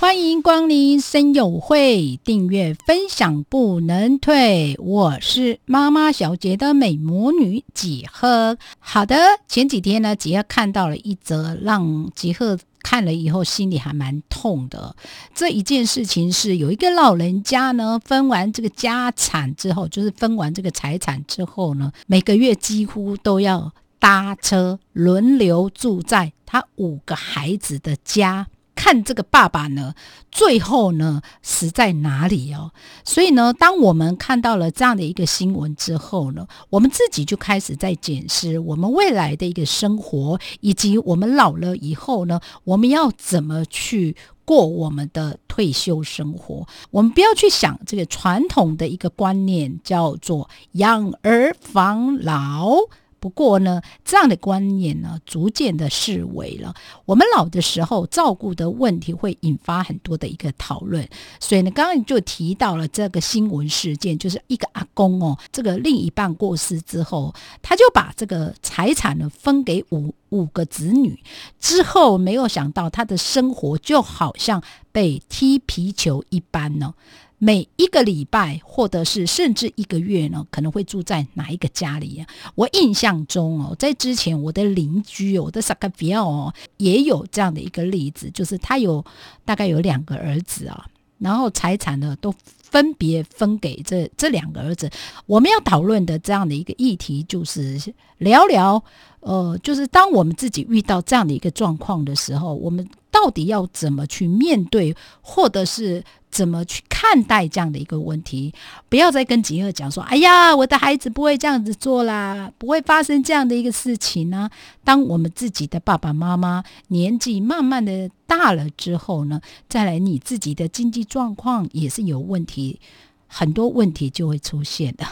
[0.00, 4.76] 欢迎光临生友会，订阅分享不能退。
[4.78, 8.56] 我是妈妈小姐的美魔女几何。
[8.78, 9.16] 好的，
[9.48, 14.94] 前几天呢，几何看到了一则让几何看了以后心里还蛮痛的。
[15.34, 28.46] 这一件事情是有一个老人家呢，分完这个家产之后，就是分完这个财产之后呢，每个月几乎都要搭车轮流住在他五个孩子的家。
[28.88, 29.94] 看这个爸爸呢，
[30.32, 32.70] 最后呢死在哪里哦？
[33.04, 46.66] 所以呢，当我们看到了这样的一个新闻之后呢，我们自己就开始在检视我们未来的一个生活，以及我们老了以后呢，我们要怎么去过我们的退休生活？
[46.90, 52.78] 我们不要去想这个传统的一个观念，叫做养儿防老。
[53.20, 56.74] 不过呢，这样的观念呢，逐渐的式微了。
[57.04, 61.08] 我们老的时候，照顾的问题会引发很多的一个讨论。
[61.40, 71.18] 所以呢，刚刚就提到了这个新闻事件，就是一个阿公哦，这个另一半过世之后，他就把这个财产呢分给五五个子女，
[71.58, 76.94] 之后没有想到他的生活就好像被踢皮球一般呢。
[77.40, 82.26] 每一个礼拜，或者是甚至一个月呢，可能会住在哪一个家里？
[82.56, 89.04] 我印象中哦，在之前我的邻居，我的萨卡比奥哦，也有这样的一个例子，就是他有
[89.44, 90.84] 大概有两个儿子啊，
[91.18, 94.90] 然后财产呢都分别分给这这两个儿子。
[95.26, 97.80] 我们要讨论的这样的一个议题，就是
[98.18, 98.82] 聊聊，
[99.20, 106.02] 呃，就是当我们自己遇到这样的一个状况的时候，我们到底要怎么去面对，或者是？
[106.38, 108.54] 怎么去看待这样的一个问题？
[108.88, 114.48] 不要再跟吉尔讲说：“哎呀，我的孩子不会这样子做啦，不会发生这样的一个事情呢。”
[114.84, 122.78] 当我们自己的爸爸妈妈年纪慢慢的大了之后呢，再来你自己的经济状况也是有问题，
[123.26, 125.04] 很多问题就会出现的。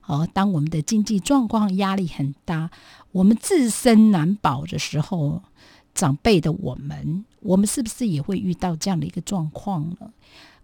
[0.00, 2.70] 好，当我们的经济状况压力很大，
[3.12, 5.42] 我们自身难保的时候，
[5.94, 10.10] 长辈的我们，我们是不是也会遇到这样的一个状况呢？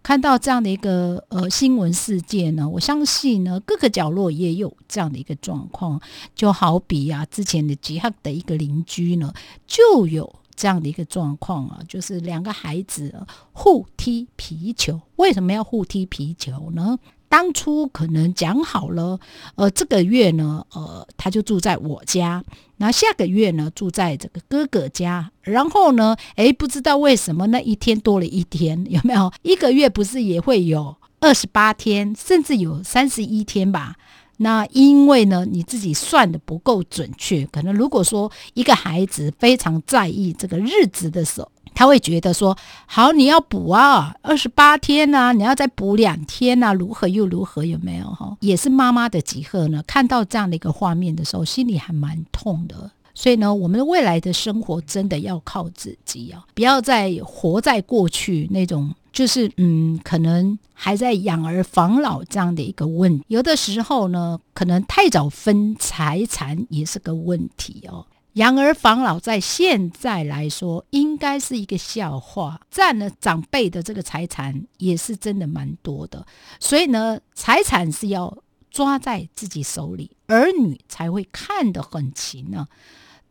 [0.03, 6.01] 看到这样的一个呃新闻事件呢，我相信呢各个角落也有这样的一个状况，
[6.35, 9.33] 就好比啊之前的吉哈的一个邻居呢
[9.67, 13.15] 就有这样的一个状况啊，就是两个孩子
[13.53, 16.99] 互踢皮球，为什么要互踢皮球呢？
[17.29, 19.21] 当初可能讲好了，
[19.57, 22.43] 呃，这个月呢，呃，他就住在我家，
[22.79, 29.31] 那下个月呢，住在这个哥哥家，然后呢，诶，不知道为什么那一天多了一天， 有没有？
[29.43, 33.97] 一个月不是也会有二十八天，甚至有三十一天吧？
[34.39, 41.51] 那因为呢，你自己算的不够准确，可能如果说一个孩子非常在意这个日子的时候。
[41.79, 47.65] 他会觉得说：“好，你要补啊，二十八天呐，你要再补两天呐，如何又如何？
[47.65, 48.37] 有没有哈？
[48.41, 49.81] 也是妈妈的集合呢？
[49.87, 52.91] 看到这样的一个画面的时候，心里还蛮痛的。
[53.15, 63.25] 所以呢，我们未来的生活真的要靠自己啊，不要再活在过去那种，就是嗯，可能还在养儿防老这样的一个问题。
[63.29, 68.05] 有的时候呢，可能太早分财产也是个问题哦。”
[68.39, 72.61] 养儿防老，在现在来说，应该是一个笑话。
[72.71, 76.25] 占了长辈的这个财产，也是真的蛮多的。
[76.61, 78.39] 所以呢，财产是要
[78.71, 82.69] 抓在自己手里，儿女才会看得很勤呢。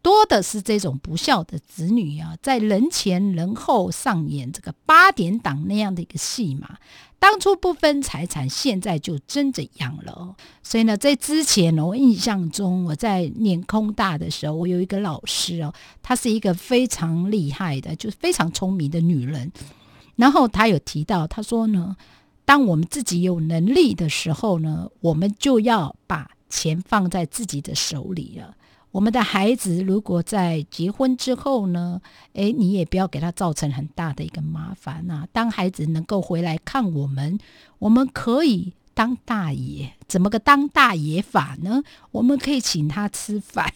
[0.01, 6.77] 多的是这种不孝的子女啊，在人前人后上演这个八点档那样的一个戏码。
[7.19, 10.35] 当初不分财产，现在就争着养了。
[10.61, 19.51] 所以呢，在之前呢，我印象中，我在念空大的时候，我有一个老师哦，她是一个非常厉害的，就是非常聪明的女人。
[20.15, 21.97] 然后她有提到，她说呢，
[22.45, 28.55] 当我们自己有能力的时候呢，我们就要把钱放在自己的手里了。
[28.91, 32.01] 我们的孩子如果在结婚之后呢，
[32.33, 35.27] 诶，你也不要给他造成很大的一个麻烦呐。
[35.31, 37.37] 当孩子能够回来看我们，
[37.79, 41.83] 我们可以当大爷怎么个当大爷法呢？
[42.11, 43.71] 我们可以请他吃饭。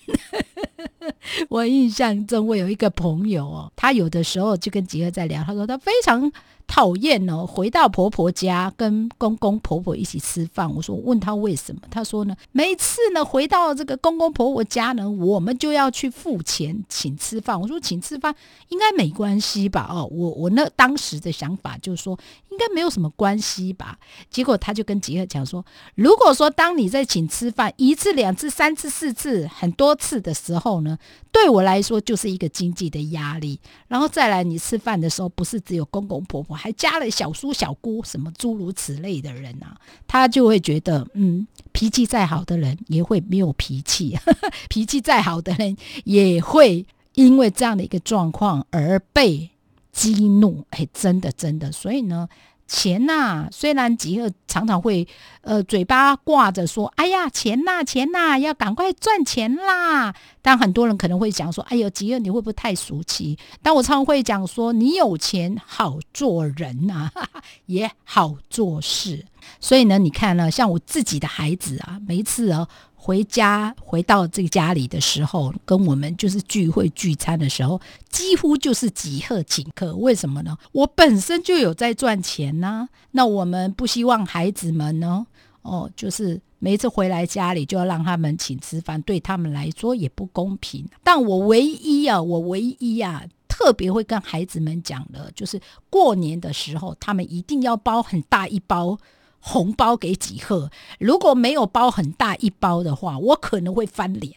[1.50, 6.32] 我印象中，我有一个朋友哦，他有的时候就跟吉儿在聊，他说他非常。
[6.68, 10.74] 讨厌哦，回到婆婆家跟公公婆婆一起吃饭。
[10.74, 17.60] 我说问他为什么，他说呢，每次呢回到这个公公婆婆家呢，我们就要去付钱请吃饭。
[17.60, 18.34] 我说请吃饭
[18.70, 19.86] 应该没关系吧？
[19.92, 22.18] 哦，我我那当时的想法就是说
[22.52, 23.98] 应该没有什么关系吧。
[24.30, 25.66] 结果他就跟吉尔讲说，
[25.96, 30.98] 如果说当你在请吃饭一次、两次、三次、四次、很多次的时候时候呢，
[31.32, 33.60] 对我来说就是一个经济的压力。
[33.88, 36.56] 然后再来，你吃饭的时候不是只有公公婆婆。
[36.56, 39.78] 还加了小叔小姑什么诸如此类的人啊，
[40.08, 44.18] 他就会觉得，嗯，脾气再好的人也会没有脾气，
[44.70, 49.50] 脾气再好的人也会因为这样的一个状况而被
[49.92, 50.66] 激怒。
[50.72, 52.28] 哎，真的真的，所以呢。
[52.72, 55.06] 钱呐，虽然吉尔常常会，
[55.42, 67.12] 呃，嘴巴挂着说：“哎呀，钱呐，钱呐，要赶快赚钱啦。”但很多人可能会讲说：“哎呦，吉尔你会不会太俗气？”但我常常会讲说：“你有钱好做人呐，
[67.68, 69.26] 也好做事。”
[69.60, 72.66] 所以呢，你看呢，像我自己的孩子啊，每一次啊。
[73.04, 77.82] 回家回到这个家里的时候，跟我们就是聚会聚餐的时候，
[78.12, 79.96] 几乎就是几贺请客。
[79.96, 80.56] 为什么呢？
[80.72, 82.88] 我本身就有在赚钱呐。
[83.10, 85.26] 那我们不希望孩子们呢，
[85.64, 90.88] 哦，就是每次回来家里就要让他们请吃饭，对他们来说也不公平。
[91.04, 95.60] 但我唯一啊，我唯一啊，特别会跟孩子们讲的，就是
[95.90, 98.96] 过年的时候，他们一定要包很大一包。
[99.42, 104.34] 红包给几贺，如果没有包很大一包的话，我可能会翻脸。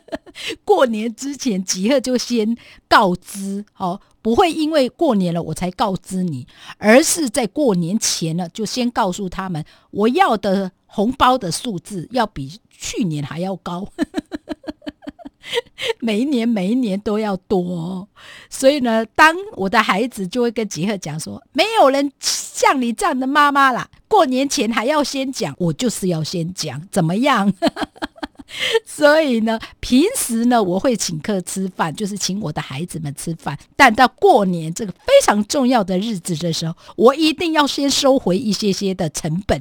[0.64, 2.56] 过年之前几贺就先
[2.88, 6.46] 告知哦，不会因为过年了我才告知你，
[6.78, 13.88] 而是在过年前呢就先告诉他们，我要的红包的数字要比去年还要高。
[16.00, 18.08] 每一年每一年都要多，
[18.48, 27.52] 所以呢，当我的孩子就会跟吉赫讲说，没有人像你这样的妈妈啦，过年前还要先讲，我就是要先讲，怎么样？
[28.86, 33.58] 所以呢，平时呢，我会请客吃饭，就是请我的孩子们吃饭。
[33.76, 39.60] 但到过年这个非常重要的日子的时候，我一定要先收回一些些的成本，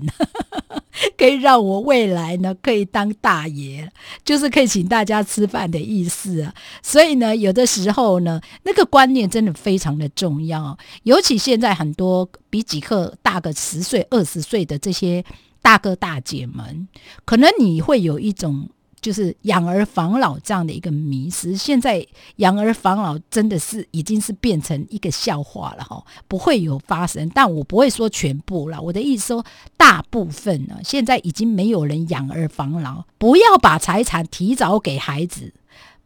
[1.18, 3.90] 可以让我未来呢可以当大爷，
[4.24, 6.54] 就是可以请大家吃饭的意思啊。
[6.84, 15.24] 所以呢，有的时候呢，那个观念真的非常的重要，尤其现在很多比几克大个十岁、二十岁的这些
[15.64, 16.88] 大哥大姐们，
[17.26, 18.70] 可能你会有一种。
[19.04, 22.04] 就是养儿防老这样的一个迷失，现在
[22.38, 27.30] 养儿防老真的是已经是变成一个笑话了哈，不会有发生。
[27.36, 29.46] 但我不会说全部了，我的意思说
[29.76, 33.04] 大部分呢，现在已经没有人养儿防老。
[33.18, 35.54] 不要把财产提早给孩子，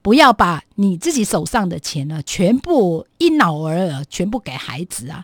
[0.02, 5.24] 不要把你自己手上的钱呢全部一脑儿全部给孩子啊！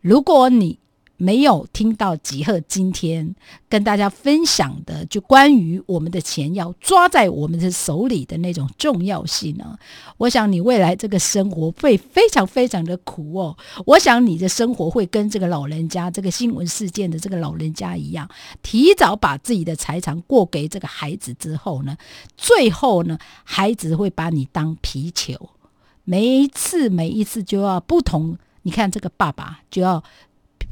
[0.00, 0.78] 如果你
[1.22, 3.32] 没有听到吉赫今天
[3.68, 9.78] 跟大家分享的，就关于我们的钱要抓在我们的手里的那种重要性呢？
[10.16, 13.56] 我想你未来这个生活会非常非常的苦哦。
[13.86, 18.28] 我想你的生活会跟这个老人家这个新闻事件的这个老人家一样，
[18.60, 21.96] 提早把自己的财产过给这个孩子之后呢，
[22.36, 25.50] 最后呢，孩子会把你当皮球，
[26.02, 28.36] 每一次每一次就要不同。
[28.62, 30.02] 你看这个爸爸就要。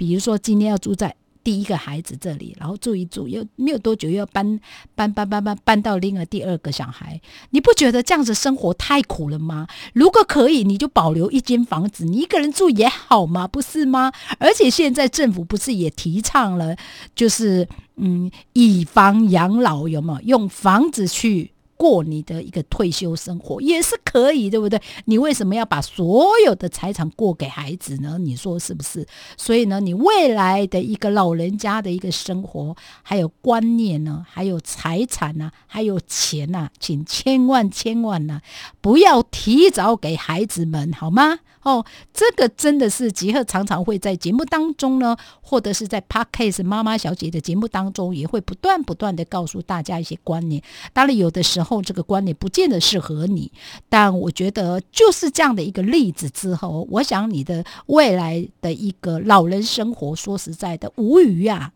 [0.00, 1.14] 比如说，今天要住在
[1.44, 4.58] 第一个孩子这里，然后住一住，又没有多久又要搬
[4.94, 7.20] 搬搬搬搬搬到另外第二个小孩，
[7.50, 9.66] 你不觉得这样子生活太苦了吗？
[9.92, 14.10] 如果可以，你就保留一间房子，你一个人住也好嘛，不是吗？
[14.38, 16.74] 而且现在政府不是也提倡了，
[17.14, 21.52] 就是嗯，以房养老，有没有用房子去？
[21.80, 24.78] 过你的一个退休生活也是可以，对不对？
[25.06, 28.18] 你为什么要把所有的财产过给孩子呢？
[28.18, 29.06] 你说是不是？
[29.38, 38.42] 所以呢，你未来的一个老人家的一个生活，还有观念呢，还有财产呢，还有钱呐，请千万千万呢，
[38.82, 41.38] 不要提早给孩子们，好吗？
[41.62, 41.84] 哦，
[42.14, 50.62] 这个真的是吉赫常常会在节目当中呢，或者是在 Podcast 妈妈小姐的节目当中，也会不断不断的告诉大家一些观念。
[50.94, 53.52] 当然，有的时候后这个观念不见得适合你，
[53.88, 61.72] 但我觉得就是这样的一个例子之后，我想你的未来的一个老人生活，说实在的，无语啊。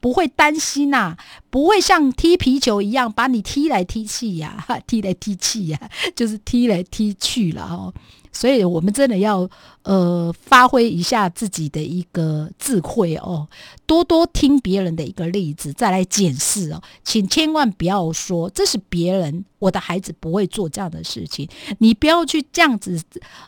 [0.00, 1.16] 不会担心呐，
[1.48, 7.94] 不会像踢皮球一样把你踢来踢去呀， 踢来踢去呀，就是踢来踢去了哦。
[8.34, 9.48] 所以我们真的要
[9.84, 13.48] 呃发挥一下自己的一个智慧哦，
[13.86, 21.48] 多多听别人的一个例子，再来检视哦，请千万不要说这是别人，我的孩子不会做这样的事情，
[21.78, 23.00] 你不要去这样子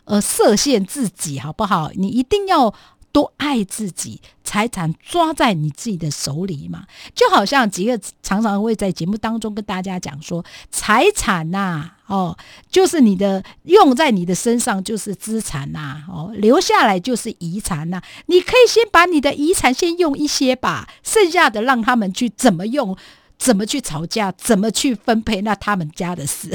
[0.05, 1.91] 呃设限自己，好不好？
[1.93, 2.73] 你一定要。
[3.17, 12.37] 都爱自己，财产抓在你自己的手里嘛，就好像几个常常会在节目当中跟大家讲说，财产呐，哦，
[12.69, 22.95] 就是你的用在你的身上就是资产呐，哦，留下来就是遗产呐，你可以先把你的遗产先用一些吧，剩下的让他们去怎么用，
[23.39, 26.53] 怎么去吵架，怎么去分配，那他们家的事。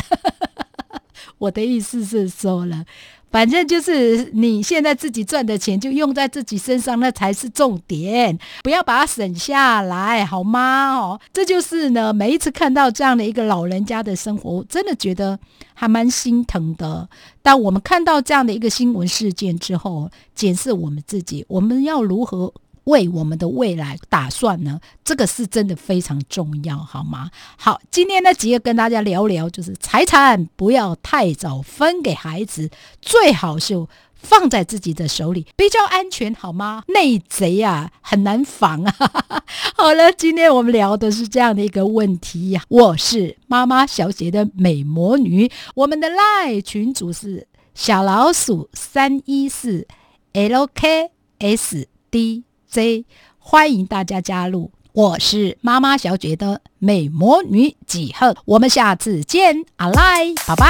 [1.39, 2.85] 我的意思是说了。
[3.33, 10.95] 反正就是你现在自己赚的钱就用在自己身上，那才是重点，不要把它省下来，好吗？
[10.95, 15.39] 哦，这就是呢，每一次看到这样的一个老人家的生活，真的觉得
[15.73, 17.09] 还蛮心疼的。
[17.43, 22.53] 但我们看到这样的一个新闻事件之后，检视我们自己，我们要如何？
[22.85, 24.81] 为我们的未来打算呢？
[25.05, 27.31] 这个是真的非常重要，好吗？
[27.57, 32.71] 好，今天呢，吉个跟大家聊聊，就是财产不要太早分给孩子，
[33.01, 36.85] 最好是放在自己的手里，比较安全，好吗？
[36.89, 38.95] 内贼啊，很难防啊。
[39.77, 42.63] 好了，今天我们聊的是这样的一个问题呀。
[42.69, 49.87] 我是妈妈小姐的美魔女，我们的赖群主是小老鼠三一四
[50.33, 52.43] LKSD。
[52.73, 53.05] Z，
[53.39, 60.67] 欢迎大家加入，我是妈妈小姐的美魔女几何，我们下次见，阿赖，拜拜。